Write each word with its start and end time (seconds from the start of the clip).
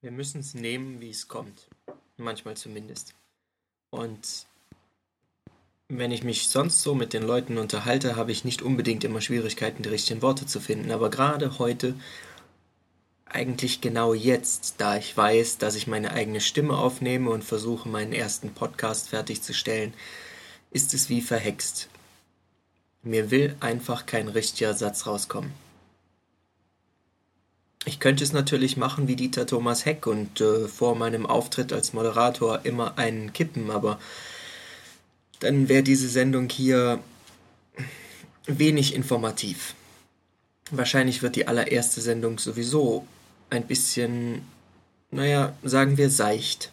Wir 0.00 0.12
müssen 0.12 0.40
es 0.40 0.54
nehmen, 0.54 1.00
wie 1.00 1.10
es 1.10 1.26
kommt. 1.26 1.66
Manchmal 2.16 2.56
zumindest. 2.56 3.14
Und 3.90 4.46
wenn 5.88 6.12
ich 6.12 6.22
mich 6.22 6.48
sonst 6.48 6.82
so 6.82 6.94
mit 6.94 7.12
den 7.12 7.24
Leuten 7.24 7.58
unterhalte, 7.58 8.14
habe 8.14 8.30
ich 8.30 8.44
nicht 8.44 8.62
unbedingt 8.62 9.02
immer 9.02 9.20
Schwierigkeiten, 9.20 9.82
die 9.82 9.88
richtigen 9.88 10.22
Worte 10.22 10.46
zu 10.46 10.60
finden. 10.60 10.92
Aber 10.92 11.10
gerade 11.10 11.58
heute, 11.58 11.94
eigentlich 13.24 13.80
genau 13.80 14.14
jetzt, 14.14 14.76
da 14.78 14.96
ich 14.96 15.16
weiß, 15.16 15.58
dass 15.58 15.74
ich 15.74 15.88
meine 15.88 16.12
eigene 16.12 16.40
Stimme 16.40 16.78
aufnehme 16.78 17.30
und 17.30 17.42
versuche, 17.42 17.88
meinen 17.88 18.12
ersten 18.12 18.54
Podcast 18.54 19.08
fertigzustellen, 19.08 19.94
ist 20.70 20.94
es 20.94 21.08
wie 21.08 21.22
verhext. 21.22 21.88
Mir 23.02 23.32
will 23.32 23.56
einfach 23.58 24.06
kein 24.06 24.28
richtiger 24.28 24.74
Satz 24.74 25.06
rauskommen. 25.06 25.52
Ich 27.88 28.00
könnte 28.00 28.22
es 28.22 28.34
natürlich 28.34 28.76
machen 28.76 29.08
wie 29.08 29.16
Dieter 29.16 29.46
Thomas 29.46 29.86
Heck 29.86 30.06
und 30.06 30.42
äh, 30.42 30.68
vor 30.68 30.94
meinem 30.94 31.24
Auftritt 31.24 31.72
als 31.72 31.94
Moderator 31.94 32.60
immer 32.64 32.98
einen 32.98 33.32
kippen, 33.32 33.70
aber 33.70 33.98
dann 35.40 35.70
wäre 35.70 35.82
diese 35.82 36.10
Sendung 36.10 36.50
hier 36.50 36.98
wenig 38.44 38.94
informativ. 38.94 39.74
Wahrscheinlich 40.70 41.22
wird 41.22 41.36
die 41.36 41.48
allererste 41.48 42.02
Sendung 42.02 42.38
sowieso 42.38 43.06
ein 43.48 43.66
bisschen, 43.66 44.42
naja, 45.10 45.54
sagen 45.62 45.96
wir 45.96 46.10
seicht. 46.10 46.70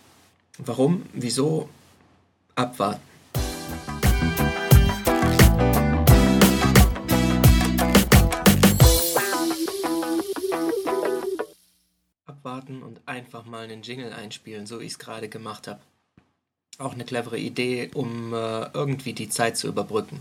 Warum? 0.57 1.03
Wieso? 1.13 1.69
Abwarten. 2.55 3.14
Abwarten 12.45 12.83
und 12.83 13.01
einfach 13.07 13.45
mal 13.45 13.63
einen 13.63 13.81
Jingle 13.81 14.13
einspielen, 14.13 14.67
so 14.67 14.79
wie 14.79 14.85
ich 14.85 14.93
es 14.93 14.99
gerade 14.99 15.29
gemacht 15.29 15.67
habe. 15.67 15.79
Auch 16.77 16.93
eine 16.93 17.03
clevere 17.03 17.39
Idee, 17.39 17.89
um 17.95 18.33
äh, 18.33 18.67
irgendwie 18.71 19.13
die 19.13 19.29
Zeit 19.29 19.57
zu 19.57 19.67
überbrücken. 19.67 20.19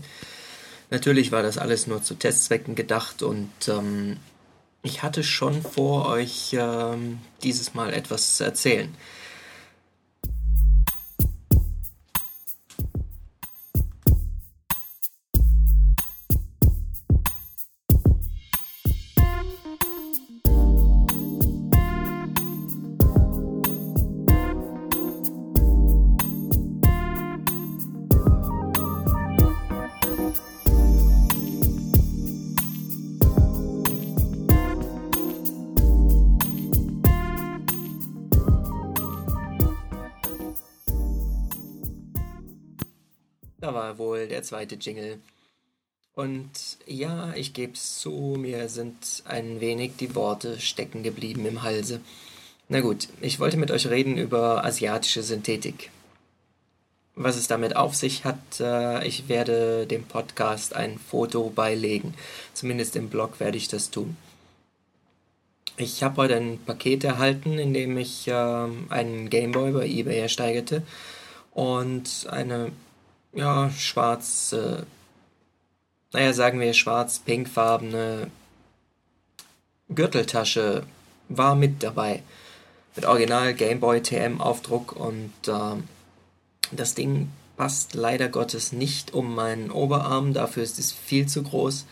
Natürlich 0.89 1.31
war 1.31 1.43
das 1.43 1.59
alles 1.59 1.85
nur 1.85 2.01
zu 2.01 2.15
Testzwecken 2.15 2.73
gedacht 2.73 3.21
und 3.21 3.51
ähm, 3.67 4.17
ich 4.81 5.03
hatte 5.03 5.23
schon 5.23 5.61
vor, 5.61 6.07
euch 6.07 6.55
ähm, 6.57 7.19
dieses 7.43 7.75
Mal 7.75 7.93
etwas 7.93 8.37
zu 8.37 8.43
erzählen. 8.43 8.91
Da 43.65 43.73
war 43.73 43.97
wohl 43.97 44.27
der 44.27 44.43
zweite 44.43 44.75
Jingle. 44.75 45.17
Und 46.13 46.51
ja, 46.85 47.33
ich 47.33 47.53
geb's 47.53 47.97
zu, 47.97 48.35
mir 48.37 48.69
sind 48.69 49.23
ein 49.25 49.59
wenig 49.59 49.93
die 49.99 50.13
Worte 50.13 50.59
stecken 50.59 51.01
geblieben 51.01 51.47
im 51.47 51.63
Halse. 51.63 51.99
Na 52.69 52.81
gut, 52.81 53.07
ich 53.21 53.39
wollte 53.39 53.57
mit 53.57 53.71
euch 53.71 53.87
reden 53.87 54.19
über 54.19 54.63
asiatische 54.63 55.23
Synthetik. 55.23 55.89
Was 57.15 57.37
es 57.37 57.47
damit 57.47 57.75
auf 57.75 57.95
sich 57.95 58.23
hat, 58.23 58.37
äh, 58.59 59.03
ich 59.07 59.29
werde 59.29 59.87
dem 59.87 60.03
Podcast 60.03 60.75
ein 60.75 60.99
Foto 60.99 61.49
beilegen. 61.49 62.13
Zumindest 62.53 62.95
im 62.95 63.09
Blog 63.09 63.39
werde 63.39 63.57
ich 63.57 63.67
das 63.67 63.89
tun. 63.89 64.15
Ich 65.75 66.03
habe 66.03 66.17
heute 66.17 66.35
ein 66.35 66.59
Paket 66.63 67.03
erhalten, 67.03 67.57
in 67.57 67.73
dem 67.73 67.97
ich 67.97 68.27
äh, 68.27 68.31
einen 68.31 69.31
Gameboy 69.31 69.71
bei 69.71 69.87
eBay 69.87 70.19
ersteigerte 70.19 70.83
und 71.55 72.27
eine 72.29 72.71
ja, 73.35 73.69
schwarz, 73.69 74.53
äh, 74.53 74.83
naja, 76.13 76.33
sagen 76.33 76.59
wir 76.59 76.73
schwarz-pinkfarbene 76.73 78.31
Gürteltasche 79.89 80.83
war 81.29 81.55
mit 81.55 81.83
dabei. 81.83 82.23
Mit 82.95 83.05
Original 83.05 83.53
Gameboy 83.53 84.01
TM 84.01 84.39
Aufdruck 84.39 84.93
und 84.93 85.33
äh, 85.47 85.75
das 86.71 86.95
Ding 86.95 87.29
passt 87.57 87.93
leider 87.93 88.29
Gottes 88.29 88.71
nicht 88.71 89.13
um 89.13 89.35
meinen 89.35 89.69
Oberarm, 89.69 90.33
dafür 90.33 90.63
ist 90.63 90.79
es 90.79 90.91
viel 90.91 91.27
zu 91.27 91.43
groß. 91.43 91.85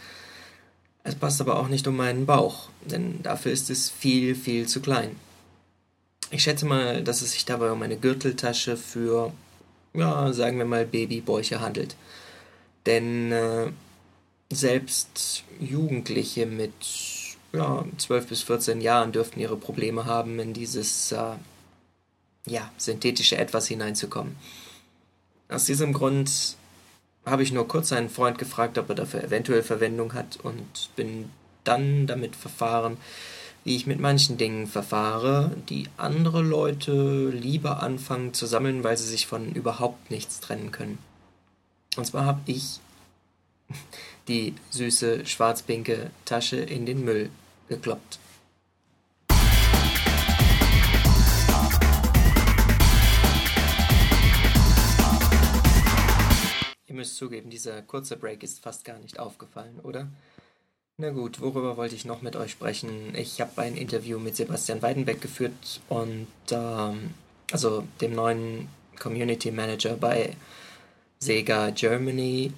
Es 1.03 1.15
passt 1.15 1.41
aber 1.41 1.59
auch 1.59 1.67
nicht 1.67 1.85
um 1.87 1.97
meinen 1.97 2.25
Bauch, 2.25 2.69
denn 2.81 3.21
dafür 3.21 3.51
ist 3.51 3.69
es 3.69 3.89
viel, 3.89 4.35
viel 4.35 4.67
zu 4.67 4.81
klein. 4.81 5.17
Ich 6.31 6.43
schätze 6.43 6.65
mal, 6.65 7.03
dass 7.03 7.21
es 7.21 7.33
sich 7.33 7.43
dabei 7.45 7.71
um 7.71 7.81
eine 7.81 7.97
Gürteltasche 7.97 8.77
für 8.77 9.33
ja, 9.93 10.33
sagen 10.33 10.57
wir 10.57 10.65
mal, 10.65 10.85
Babybäuche 10.85 11.61
handelt. 11.61 11.95
Denn 12.85 13.31
äh, 13.31 13.71
selbst 14.51 15.43
Jugendliche 15.59 16.45
mit 16.45 16.73
ja, 17.53 17.85
12 17.97 18.27
bis 18.27 18.43
14 18.43 18.81
Jahren 18.81 19.11
dürften 19.11 19.39
ihre 19.39 19.57
Probleme 19.57 20.05
haben, 20.05 20.39
in 20.39 20.53
dieses 20.53 21.11
äh, 21.11 21.35
ja, 22.45 22.71
synthetische 22.77 23.37
Etwas 23.37 23.67
hineinzukommen. 23.67 24.35
Aus 25.49 25.65
diesem 25.65 25.93
Grund 25.93 26.57
habe 27.25 27.43
ich 27.43 27.51
nur 27.51 27.67
kurz 27.67 27.93
einen 27.93 28.09
Freund 28.09 28.37
gefragt, 28.37 28.77
ob 28.77 28.89
er 28.89 28.95
dafür 28.95 29.23
eventuell 29.23 29.63
Verwendung 29.63 30.13
hat 30.13 30.37
und 30.43 30.89
bin 30.95 31.29
dann 31.63 32.07
damit 32.07 32.35
verfahren, 32.35 32.97
wie 33.63 33.75
ich 33.75 33.87
mit 33.87 33.99
manchen 33.99 34.37
Dingen 34.37 34.67
verfahre, 34.67 35.55
die 35.69 35.87
andere 35.95 36.41
Leute 36.41 37.29
lieber 37.29 37.81
anfangen 37.81 38.33
zu 38.33 38.45
sammeln, 38.45 38.83
weil 38.83 38.97
sie 38.97 39.07
sich 39.07 39.25
von 39.25 39.53
überhaupt 39.53 40.11
nichts 40.11 40.39
trennen 40.39 40.71
können. 40.71 40.97
Und 41.95 42.05
zwar 42.05 42.25
habe 42.25 42.41
ich 42.45 42.79
die 44.27 44.53
süße 44.71 45.25
schwarz-pinke 45.25 46.11
Tasche 46.25 46.57
in 46.57 46.85
den 46.85 47.05
Müll 47.05 47.29
gekloppt. 47.69 48.19
Ihr 56.85 56.95
müsst 56.95 57.15
zugeben, 57.15 57.49
dieser 57.49 57.81
kurze 57.81 58.17
Break 58.17 58.43
ist 58.43 58.61
fast 58.61 58.83
gar 58.83 58.99
nicht 58.99 59.19
aufgefallen, 59.19 59.79
oder? 59.81 60.09
Na 60.97 61.09
gut, 61.09 61.41
worüber 61.41 61.75
wollte 61.75 61.95
ich 61.95 62.05
noch 62.05 62.21
mit 62.21 62.35
euch 62.35 62.51
sprechen? 62.51 63.15
Ich 63.15 63.41
habe 63.41 63.63
ein 63.63 63.75
Interview 63.75 64.19
mit 64.19 64.35
Sebastian 64.35 64.83
Weidenbeck 64.83 65.21
geführt 65.21 65.81
und 65.89 66.27
ähm, 66.51 67.15
also 67.51 67.83
dem 67.99 68.13
neuen 68.13 68.67
Community 68.99 69.49
Manager 69.49 69.95
bei 69.95 70.35
Sega 71.17 71.71
Germany 71.71 72.53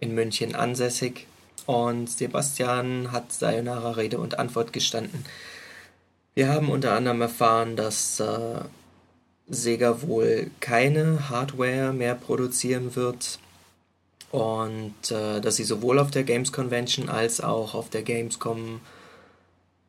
in 0.00 0.14
München 0.14 0.54
ansässig. 0.54 1.26
Und 1.66 2.08
Sebastian 2.08 3.12
hat 3.12 3.32
Sayonara 3.32 3.90
Rede 3.92 4.18
und 4.18 4.38
Antwort 4.38 4.72
gestanden. 4.72 5.26
Wir 6.34 6.48
haben 6.48 6.70
unter 6.70 6.94
anderem 6.94 7.20
erfahren, 7.20 7.76
dass 7.76 8.18
äh, 8.18 8.62
Sega 9.46 10.00
wohl 10.00 10.50
keine 10.60 11.28
Hardware 11.28 11.92
mehr 11.92 12.14
produzieren 12.14 12.96
wird 12.96 13.38
und 14.30 15.10
äh, 15.10 15.40
dass 15.40 15.56
sie 15.56 15.64
sowohl 15.64 15.98
auf 15.98 16.10
der 16.10 16.24
Games 16.24 16.52
Convention 16.52 17.08
als 17.08 17.40
auch 17.40 17.74
auf 17.74 17.88
der 17.88 18.02
Gamescom 18.02 18.80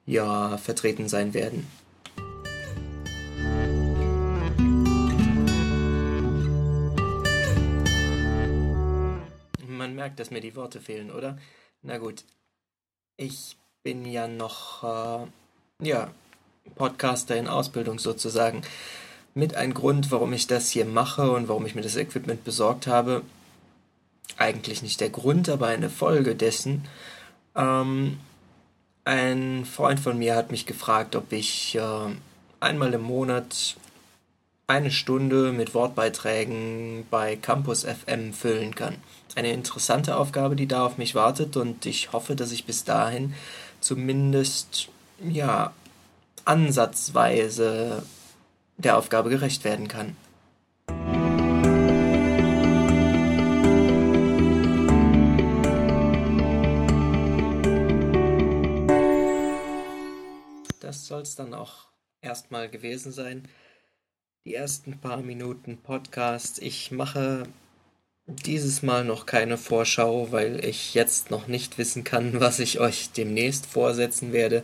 ja 0.06 0.58
vertreten 0.58 1.10
sein 1.10 1.34
werden. 1.34 1.68
Man 9.68 9.96
merkt, 9.96 10.20
dass 10.20 10.32
mir 10.32 10.42
die 10.42 10.56
Worte 10.56 10.82
fehlen, 10.82 11.12
oder? 11.12 11.38
Na 11.82 11.97
gut. 11.97 12.24
Ich 13.18 13.58
bin 13.84 14.06
ja 14.06 14.28
noch 14.28 14.84
äh, 14.84 15.85
ja 15.88 16.12
Podcaster 16.76 17.35
in 17.35 17.47
Ausbildung 17.47 18.00
sozusagen. 18.00 18.62
Mit 19.35 19.56
ein 19.56 19.74
Grund, 19.74 20.12
warum 20.12 20.34
ich 20.34 20.47
das 20.47 20.70
hier 20.70 20.85
mache 20.85 21.32
und 21.32 21.47
warum 21.47 21.66
ich 21.66 21.76
mir 21.76 21.82
das 21.82 21.96
Equipment 21.96 22.44
besorgt 22.44 22.88
habe, 22.88 23.22
eigentlich 24.37 24.81
nicht 24.81 25.02
der 25.02 25.09
Grund, 25.09 25.49
aber 25.49 25.67
eine 25.67 25.90
Folge 25.90 26.35
dessen. 26.35 26.85
Ähm, 27.55 28.20
ein 29.05 29.66
Freund 29.66 29.99
von 29.99 30.17
mir 30.17 30.35
hat 30.35 30.52
mich 30.52 30.66
gefragt, 30.66 31.16
ob 31.16 31.31
ich 31.31 31.76
äh, 31.76 31.81
einmal 32.59 32.93
im 32.93 33.02
Monat 33.02 33.76
eine 34.67 34.91
Stunde 34.91 35.52
mit 35.52 35.73
Wortbeiträgen 35.73 37.08
bei 37.09 37.35
Campus 37.35 37.85
FM 37.85 38.34
füllen 38.34 38.76
kann. 38.76 38.97
Eine 39.35 39.52
interessante 39.52 40.16
Aufgabe, 40.16 40.55
die 40.55 40.67
da 40.67 40.85
auf 40.85 40.97
mich 40.97 41.16
wartet 41.16 41.58
und 41.58 41.85
ich 41.87 42.11
hoffe, 42.14 42.35
dass 42.35 42.52
ich 42.52 42.66
bis 42.66 42.84
dahin 42.84 43.34
zumindest 43.82 44.90
ja 45.28 45.73
ansatzweise 46.46 48.03
der 48.78 48.97
Aufgabe 48.97 49.29
gerecht 49.29 49.64
werden 49.64 49.87
kann. 49.87 50.16
Das 60.90 61.06
soll 61.06 61.22
es 61.22 61.36
dann 61.36 61.53
auch 61.53 61.86
erstmal 62.20 62.68
gewesen 62.68 63.12
sein. 63.12 63.47
Die 64.44 64.56
ersten 64.56 64.97
paar 64.97 65.18
Minuten 65.18 65.78
Podcast. 65.78 66.59
Ich 66.64 66.90
mache 66.90 67.44
dieses 68.26 68.82
Mal 68.82 69.06
noch 69.06 69.28
keine 69.28 69.59
Vorschau, 69.59 70.32
weil 70.32 70.66
ich 70.66 70.96
jetzt 70.96 71.30
noch 71.30 71.46
nicht 71.46 71.78
wissen 71.78 72.03
kann, 72.03 72.40
was 72.40 72.58
ich 72.58 72.80
euch 72.80 73.12
demnächst 73.12 73.68
vorsetzen 73.68 74.34
werde. 74.34 74.64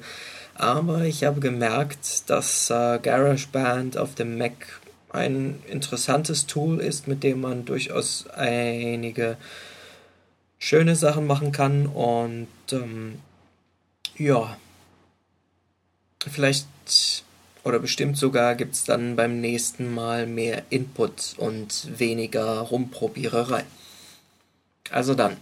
Aber 0.56 1.01
ich 1.04 1.25
habe 1.25 1.42
gemerkt, 1.42 2.28
dass 2.28 2.71
äh, 2.71 2.98
GarageBand 2.98 4.00
auf 4.00 4.16
dem 4.16 4.39
Mac 4.39 4.81
ein 5.12 5.62
interessantes 5.68 6.48
Tool 6.48 6.80
ist, 6.80 7.07
mit 7.07 7.21
dem 7.21 7.42
man 7.42 7.66
durchaus 7.66 8.25
einige 8.30 9.38
schöne 10.57 10.95
Sachen 10.95 11.28
machen 11.28 11.51
kann. 11.51 11.86
Und 11.86 12.48
ähm, 12.71 13.19
ja, 14.18 14.57
vielleicht 16.30 16.68
oder 17.63 17.80
bestimmt 17.80 18.18
sogar 18.18 18.56
gibt 18.56 18.75
es 18.75 18.83
dann 18.83 19.16
beim 19.16 19.42
nächsten 19.42 19.94
Mal 19.94 20.27
mehr 20.27 20.63
Input 20.69 21.33
und 21.38 22.00
weniger 22.00 22.60
Rumprobiererei. 22.60 23.63
Also 24.92 25.16
dann. 25.16 25.38